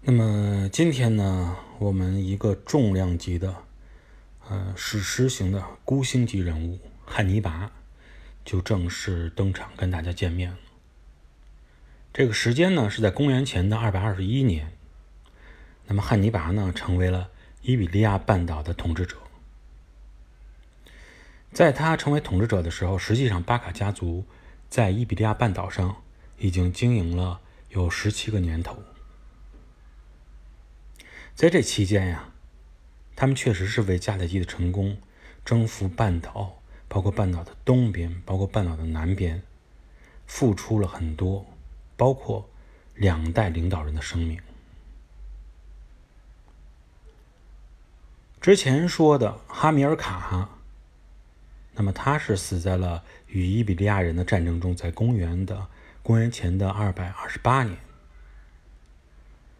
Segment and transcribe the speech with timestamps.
[0.00, 3.54] 那么今天呢，我们一个重量级的，
[4.48, 7.70] 呃，史诗型的孤星级人物汉尼拔
[8.44, 10.56] 就正式登场，跟大家见面了。
[12.14, 14.72] 这个时间呢是在公元前的二百二十一年。
[15.88, 17.30] 那么汉尼拔呢，成为了
[17.62, 19.16] 伊比利亚半岛的统治者。
[21.52, 24.24] 在他成为统治者的时候，实际上巴卡家族
[24.70, 25.96] 在伊比利亚半岛上
[26.38, 27.40] 已经经营了
[27.70, 28.80] 有十七个年头。
[31.38, 32.30] 在这期间呀，
[33.14, 34.98] 他们确实是为迦太基的成功
[35.44, 39.40] 征服半岛，包括半岛的东边，包括半岛的南边，
[40.26, 41.46] 付出了很多，
[41.96, 42.50] 包括
[42.96, 44.40] 两代领导人的生命。
[48.40, 50.58] 之前说的哈米尔卡，
[51.74, 55.68] 那么他是死在了与伊比利亚人的战争中，在公元的
[56.02, 57.78] 公元前的二百二十八年。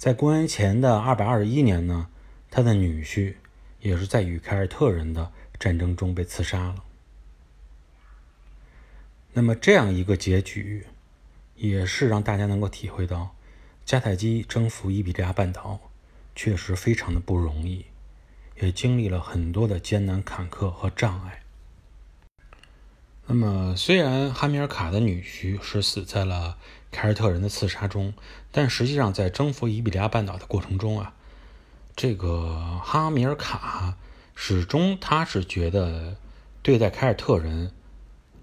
[0.00, 2.08] 在公元前的二百二十一年呢，
[2.50, 3.34] 他的女婿
[3.80, 6.76] 也是在与凯尔特人的战争中被刺杀了。
[9.34, 10.86] 那么这样一个结局，
[11.54, 13.36] 也是让大家能够体会到，
[13.84, 15.78] 迦太基征服伊比利亚半岛
[16.34, 17.84] 确实非常的不容易，
[18.58, 21.42] 也经历了很多的艰难坎坷和障碍。
[23.26, 26.56] 那么，虽然哈米尔卡的女婿是死在了
[26.90, 28.12] 凯尔特人的刺杀中，
[28.50, 31.14] 但实际上在征服伊比利亚半岛的过程中啊，
[31.94, 33.96] 这个哈米尔卡
[34.34, 36.16] 始终他是觉得
[36.62, 37.72] 对待凯尔特人，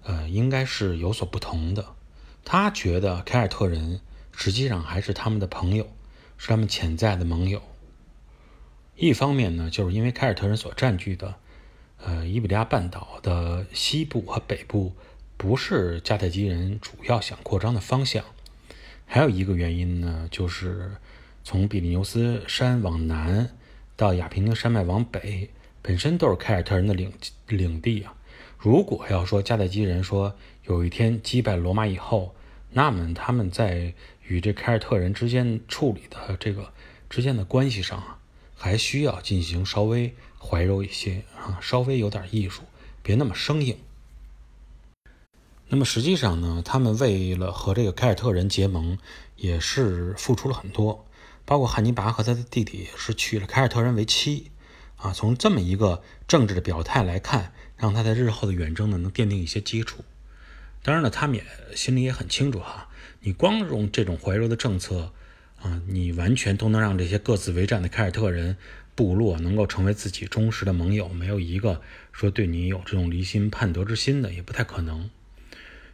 [0.02, 1.84] 呃，应该是有所不同的。
[2.44, 4.00] 他觉得凯尔特人
[4.32, 5.86] 实际上还是他们的朋友，
[6.36, 7.60] 是他们潜在的盟友。
[8.96, 11.34] 一方面呢，就是因为凯尔特人所占据的。
[12.00, 14.92] 呃，伊比利亚半岛的西部和北部
[15.36, 18.24] 不是迦太基人主要想扩张的方向。
[19.10, 20.92] 还有一个原因呢，就是
[21.42, 23.50] 从比利牛斯山往南
[23.96, 25.50] 到亚平宁山脉往北，
[25.82, 27.10] 本身都是凯尔特人的领
[27.48, 28.14] 领地啊。
[28.58, 30.36] 如果要说迦太基人说
[30.66, 32.34] 有一天击败罗马以后，
[32.70, 33.94] 那么他们在
[34.26, 36.72] 与这凯尔特人之间处理的这个
[37.08, 38.18] 之间的关系上啊，
[38.54, 40.14] 还需要进行稍微。
[40.40, 42.62] 怀柔一些啊，稍微有点艺术，
[43.02, 43.76] 别那么生硬。
[45.70, 48.98] 那么实际上呢，他们为了和这个凯尔特人结盟，
[49.36, 51.06] 也是付出了很多。
[51.44, 54.50] 包括汉尼拔和他的弟弟是娶了凯尔特人为妻
[54.96, 55.12] 啊。
[55.12, 60.04] 从这么一个政治的表态来看，让他在日后的远征呢能奠定一些基础。
[60.82, 61.44] 当然了，他们也
[61.76, 62.88] 心里也很清楚哈，
[63.20, 65.12] 你光用这种怀柔的政策
[65.60, 68.56] 啊，你完全都能让这些各自为战的凯尔特人。
[68.94, 71.80] 部落能够成为自己忠实的盟友，没有一个
[72.10, 75.08] 说对你有这种离心叛德之心的，也不太可能。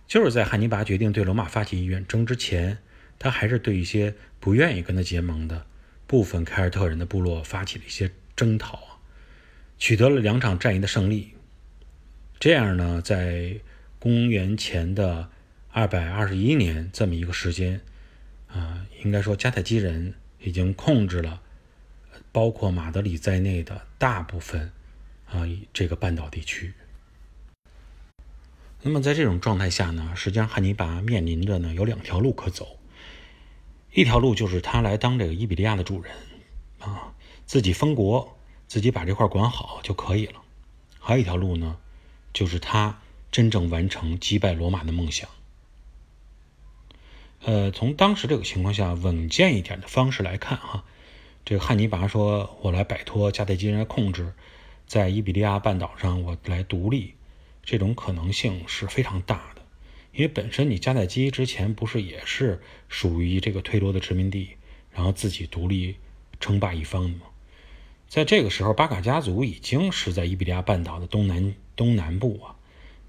[0.07, 2.79] 就是在汉尼拔决定对罗马发起远征之前，
[3.19, 5.67] 他还是对一些不愿意跟他结盟的
[6.07, 9.01] 部分凯尔特人的部落发起了一些征讨，
[9.79, 11.33] 取得了两场战役的胜利。
[12.39, 13.57] 这样呢，在
[13.99, 15.31] 公元前的
[15.71, 17.81] 二百二十一年这么一个时间，
[18.49, 21.41] 啊，应该说迦太基人已经控制了。
[22.31, 24.71] 包括马德里在内的大部分
[25.27, 26.75] 啊，这个半岛地区。
[28.87, 32.79] 那么在这种状态下呢，实际上汉尼拔面临着呢有两条路可走。
[33.95, 36.15] 一条路就是他来当这个伊比利亚的主人
[36.81, 37.15] 啊，
[37.47, 38.37] 自己封国，
[38.67, 40.43] 自己把这块管好就可以了。
[41.01, 41.79] 还有一条路呢，
[42.35, 43.01] 就是他
[43.33, 45.31] 真正完成击败罗马的梦想。
[47.45, 50.85] 呃，从当时这个情况下稳健一点的方式来看哈。
[51.47, 54.35] 这个汉尼拔说：“我来摆脱迦太基人的控制，
[54.87, 57.15] 在伊比利亚半岛上，我来独立，
[57.65, 59.63] 这种可能性是非常大的。
[60.13, 64.51] 因为本身你迦太基之前不是也是属于这个推罗的殖民地，
[64.93, 65.97] 然后自己独立
[66.39, 67.23] 称霸一方的吗？
[68.07, 72.55] 在这个时候，巴卡家族已经是在伊比利亚半岛的东南东南部啊，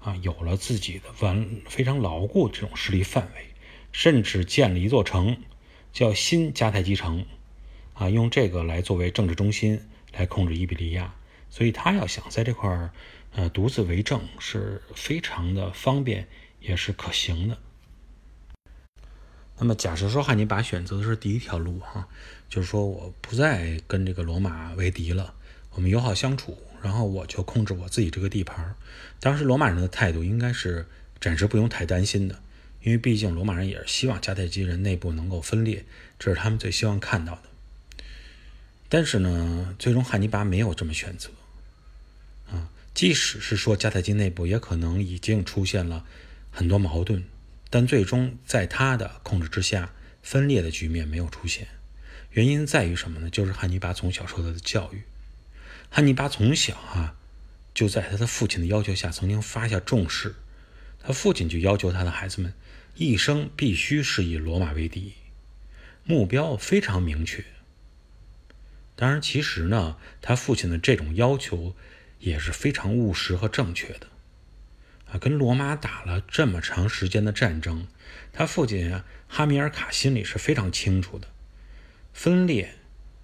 [0.00, 3.46] 啊，有了自己的完非常牢固这种势力范围，
[3.92, 5.36] 甚至建了一座城，
[5.92, 7.24] 叫新迦太基城。”
[7.94, 9.80] 啊，用这个来作为政治中心
[10.12, 11.14] 来控制伊比利亚，
[11.56, 12.90] 所以他要想在这块儿，
[13.32, 16.28] 呃，独自为政是非常的方便，
[16.60, 17.56] 也是可行的。
[19.58, 22.08] 那么，假设说汉尼拔选择的是第一条路，哈，
[22.50, 25.32] 就是说我不再跟这个罗马为敌了，
[25.70, 28.74] 我们友好相处，然后我就控制我自己这个地盘。
[29.18, 30.86] 当时罗马人的态度应该是
[31.18, 32.38] 暂时不用太担心的，
[32.82, 35.86] 因为毕竟罗马人也是希望迦太基人内部能够分裂，
[36.18, 37.40] 这是他们最希望看到的。
[38.90, 41.30] 但是呢，最终汉尼拔没有这么选择，
[42.96, 46.06] 即使是说迦太基内部也可能已经出现了
[46.50, 47.24] 很多矛盾，
[47.68, 51.68] 但最终在他的控制之下，分裂的局面没有出现。
[52.30, 53.28] 原因在于什么呢？
[53.28, 55.02] 就是汉尼拔从小受到的教育。
[55.90, 57.16] 汉尼拔从小啊，
[57.74, 60.34] 就在他的父亲的要求下，曾经发下重誓，
[60.98, 62.54] 他父亲就要求他的孩子们
[62.94, 65.12] 一生必须是以罗马为第一，
[66.02, 67.44] 目标非常明确。
[68.94, 71.76] 当然，其实呢，他父亲的这种要求
[72.18, 74.06] 也是非常务实和正确的。
[75.12, 77.86] 啊，跟罗马打了这么长时间的战争，
[78.32, 81.28] 他父亲哈米尔卡心里是非常清楚的。
[82.12, 82.74] 分裂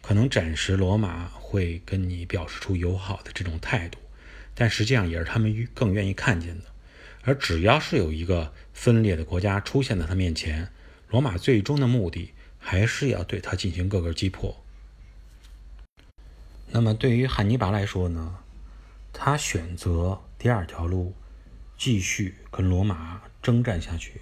[0.00, 3.98] 可能暂时罗马会跟你表示出友好的这种态度，
[4.54, 6.66] 但实际上也是他们更愿意看见的。
[7.24, 10.70] 而只要是有一个分裂的国家出现在他面前，
[11.08, 14.62] 罗马最终的目的还是要对他进行各个击破。
[16.70, 18.38] 那么对于汉尼拔来说呢，
[19.12, 21.14] 他选择第二条路。
[21.78, 24.20] 继续跟罗马征战下去。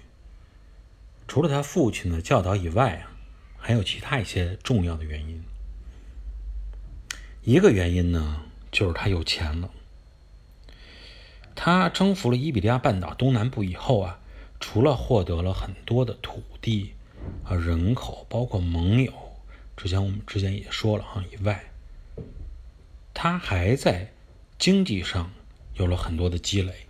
[1.27, 3.11] 除了他父亲的教导以外啊，
[3.55, 5.43] 还有其他一些重要的原因。
[7.43, 9.69] 一个原因呢，就是他有钱了。
[11.53, 14.19] 他征服了伊比利亚半岛东南部以后啊，
[14.59, 16.95] 除了获得了很多的土地
[17.43, 19.13] 和人口，包括盟友，
[19.77, 21.63] 之前我们之前也说了哈以外，
[23.13, 24.11] 他还在
[24.61, 25.31] 经济上
[25.73, 26.85] 有了很多的积累。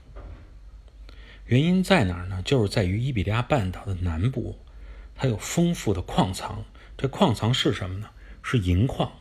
[1.45, 2.41] 原因在哪儿呢？
[2.43, 4.59] 就是在于伊比利亚半岛的南部，
[5.15, 6.65] 它有丰富的矿藏。
[6.97, 8.09] 这矿藏是什么呢？
[8.43, 9.13] 是银矿。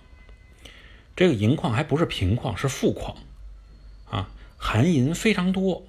[1.15, 3.19] 这个银矿还不是平矿，是富矿，
[4.07, 5.87] 啊，含银非常多。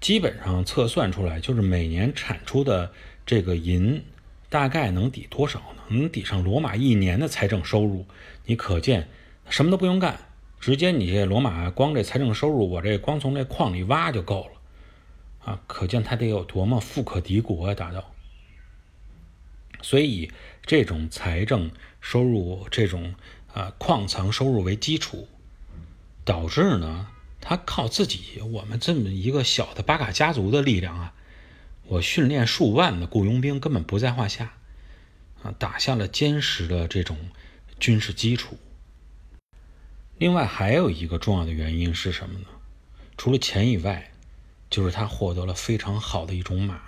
[0.00, 2.94] 基本上测算出来，就是每年产出的
[3.26, 4.02] 这个银，
[4.48, 5.82] 大概能抵多少呢？
[5.90, 8.06] 能抵上罗马一年的财政收入。
[8.46, 9.10] 你可见，
[9.50, 10.18] 什么都不用干，
[10.62, 14.52] 直接你这罗马光这财政收入，我这光从这矿里挖就够了。
[15.40, 17.74] 啊，可见他得有多么富可敌国啊！
[17.74, 18.14] 达到，
[19.80, 20.30] 所以
[20.64, 23.16] 这种财政收入、这种
[23.52, 25.26] 啊矿藏收入为基础，
[26.24, 27.08] 导致呢，
[27.40, 31.12] 他靠自己，我们这么一个小的巴卡家族的力量啊，
[31.88, 34.52] 我训练数万的雇佣兵根本不在话下，
[35.42, 37.18] 啊，打下了坚实的这种
[37.80, 38.56] 军事基础。
[40.22, 42.46] 另外还有一个重要的原因是什么呢？
[43.16, 44.08] 除了钱以外。
[44.70, 46.80] 就是他获得了非常好的一种马，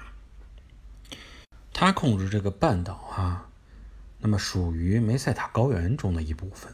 [1.70, 3.50] 他控制这个半岛啊，
[4.20, 6.72] 那么属于梅塞塔高原中的一部分。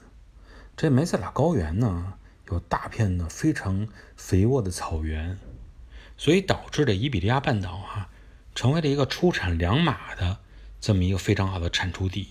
[0.76, 2.12] 这梅塞塔高原呢，
[2.48, 5.36] 有大片的非常肥沃的草原，
[6.16, 8.08] 所以导致的伊比利亚半岛啊，
[8.54, 10.38] 成为了一个出产良马的
[10.80, 12.28] 这么一个非常好的产出地。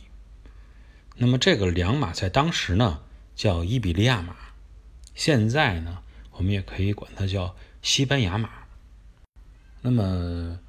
[1.17, 3.01] 那么这个良马在当时呢
[3.39, 4.35] 叫伊比利亚马，
[5.15, 5.99] 现在呢
[6.33, 8.49] 我们也可以管它叫西班牙马。
[9.79, 10.59] 那么，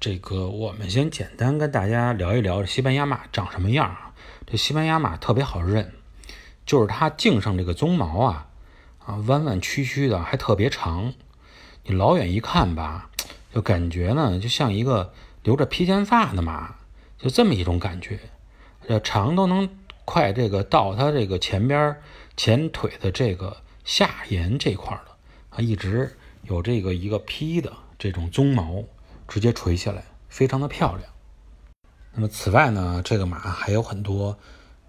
[0.00, 4.12] 这个我们先简单跟大家聊一聊西班牙马长什么样啊？
[4.48, 5.92] 这西班牙马特别好认，
[6.66, 8.48] 就是它颈上这个鬃毛啊，
[9.06, 11.14] 啊弯弯曲曲的，还特别长。
[11.84, 13.10] 你老远一看吧，
[13.54, 16.74] 就感觉呢，就像一个留着披肩发的马，
[17.16, 18.18] 就这么一种感觉。
[18.88, 19.68] 这长都能
[20.08, 21.94] 快这个到它这个前边
[22.34, 25.16] 前腿的这个下沿这块了
[25.50, 27.70] 啊，一直有这个一个披的。
[27.98, 28.84] 这种鬃毛
[29.26, 31.10] 直接垂下来，非常的漂亮。
[32.14, 34.38] 那么此外呢，这个马还有很多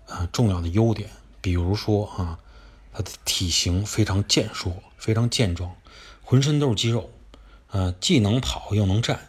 [0.06, 1.10] 呃重要的优点，
[1.42, 2.40] 比如说啊，
[2.94, 5.76] 它的体型非常健硕，非常健壮，
[6.24, 7.10] 浑身都是肌肉，
[7.72, 9.20] 呃，既能跑又能站。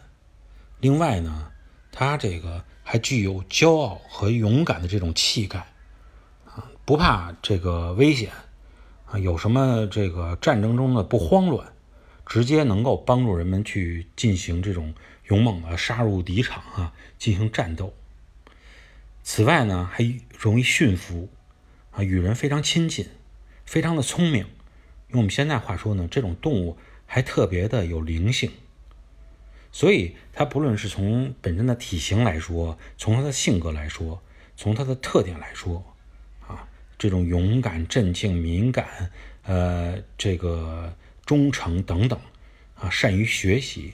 [0.79, 1.51] 另外呢，
[1.91, 5.70] 它这个还具有骄傲和勇敢的这种气概，
[6.91, 8.33] 不怕这个危险，
[9.05, 11.71] 啊，有什么这个战争中的不慌乱。
[12.25, 14.93] 直接能够帮助人们去进行这种
[15.29, 17.93] 勇猛的杀入敌场啊，进行战斗。
[19.23, 20.03] 此外呢，还
[20.37, 21.29] 容易驯服
[21.91, 23.07] 啊，与人非常亲近，
[23.63, 24.47] 非常的聪明。
[25.11, 28.51] 用我们现在话说呢，这种动物还特别的有灵性。
[29.71, 34.21] 所以它不论是从本身的体型来说，从它的性格来说，
[34.57, 35.90] 从它的特点来说，
[37.01, 39.09] 这种勇敢、镇静、敏感，
[39.41, 40.93] 呃，这个。
[41.23, 42.19] 忠诚等等，
[42.75, 43.93] 啊，善于学习，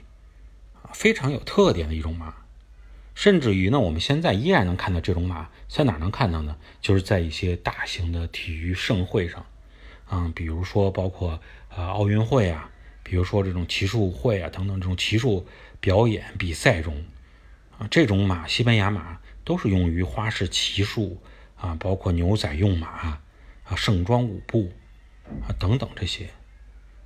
[0.74, 2.34] 啊，非常有特点的一种马。
[3.14, 6.58] 甚至于呢，我们现在依然能看到这种马，在哪能看到呢？
[6.82, 9.46] 就是在一些大型的体育盛会上，
[10.08, 12.72] 啊，比如说包括啊奥运会啊，
[13.04, 15.46] 比如说这种骑术会啊等等这种骑术
[15.80, 17.06] 表演比赛中，
[17.78, 21.22] 啊，这种马，西班牙马都是用于花式骑术
[21.60, 23.22] 啊，包括牛仔用马啊，
[23.76, 24.72] 盛装舞步
[25.42, 26.30] 啊等等这些。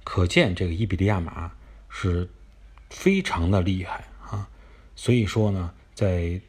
[0.04, 1.52] 可见这个伊比利亚马
[1.90, 2.30] 是
[2.90, 4.50] 非常的厉害啊，
[4.96, 6.42] 所以说呢，在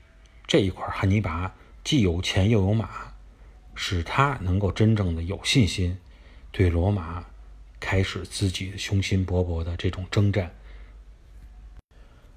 [0.47, 1.55] 这一块汉尼拔
[1.85, 3.15] 既有钱又有马，
[3.75, 5.99] 使他能够真正的有信心，
[6.51, 7.25] 对罗马
[7.79, 10.55] 开始自己雄心勃勃的这种征战。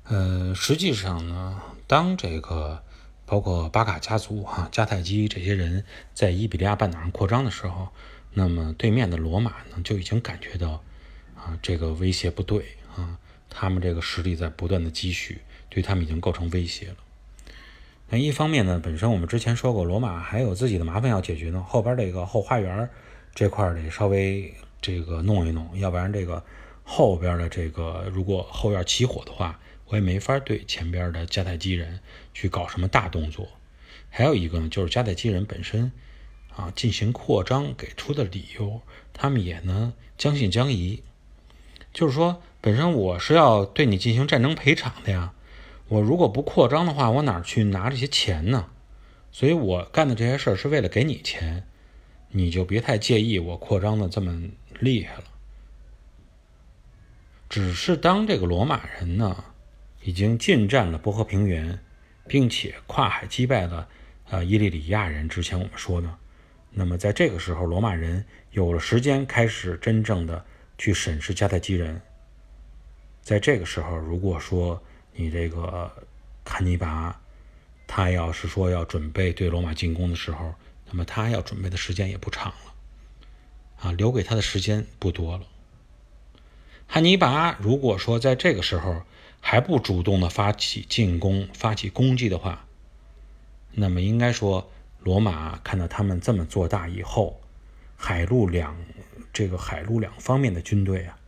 [0.04, 2.84] 呃，实际上呢，当这个
[3.26, 7.90] 包括巴卡家族哈、迦太基这些人在伊比利亚半岛上扩张的时候，
[8.34, 10.84] 那么对面的罗马呢就已经感觉到
[11.36, 12.66] 啊这个威胁不对
[12.96, 13.18] 啊，
[13.50, 16.96] 他们这个实力在不断的积蓄，对他们已经构成威胁了。
[18.10, 22.88] 那一方面呢，本身我们之前说过，罗马还有自己的麻烦要解决呢，后边这个后花园
[23.34, 26.44] 这块得稍微这个弄一弄，要不然这个
[26.84, 32.00] 后边的这个如果后院起火的话，我也没法对前边的迦太基人
[32.34, 33.48] 去搞什么大动作。
[34.10, 35.92] 还有一个呢，就是迦太基人本身
[36.56, 38.82] 啊进行扩张给出的理由，
[39.14, 41.04] 他们也呢将信将疑，
[41.94, 45.34] 就是说本身我是要对你进行战争赔偿的呀。
[45.88, 48.70] 我如果不扩张的话，我哪去拿这些钱呢？
[49.32, 51.68] 所以我干的这些事儿是为了给你钱，
[52.30, 54.50] 你就别太介意我扩张的这么
[54.80, 55.26] 厉害了。
[57.50, 59.44] 只是当这个罗马人呢，
[60.06, 61.80] 已经进占了波河平原，
[62.28, 63.90] 并且跨海击败了
[64.30, 66.18] 呃伊利里亚人，之前我们说的，
[66.70, 70.46] 那么在这个时候，罗马人有了时间开始真正的
[70.78, 72.00] 去审视迦太基人。
[73.24, 74.80] 在这个时候，如果说
[75.14, 75.92] 你这个
[76.46, 77.20] 汉尼拔，
[77.88, 80.54] 他要是说要准备对罗马进攻的时候，
[80.88, 82.74] 那么他要准备的时间也不长了，
[83.80, 85.48] 啊，留给他的时间不多了。
[86.86, 89.02] 汉尼拔如果说在这个时候
[89.48, 92.66] 还不主动的发起进攻、发起攻击的话，
[93.74, 97.40] 那么应该说罗马看到他们这么做大以后，
[97.96, 98.76] 海陆两
[99.32, 101.20] 这个海陆两方面的军队啊，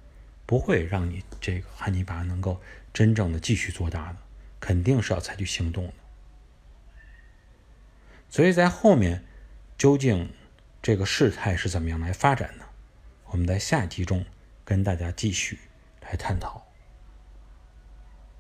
[0.48, 2.60] 不会让你这个汉尼拔能够。
[2.92, 4.18] 真正的继续做大的，
[4.60, 5.94] 肯定是要采取行动的。
[8.32, 9.24] 所以在后面，
[9.78, 10.34] 究竟
[10.82, 12.66] 这个事态是怎么样来发展呢？
[13.26, 14.26] 我们在下集中
[14.66, 15.60] 跟大家继续
[16.02, 16.67] 来探讨。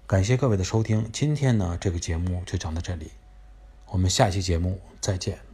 [0.08, 3.12] 感谢各位的收听，今天呢这个节目就讲到这里，
[3.88, 5.47] 我们下期节目再见。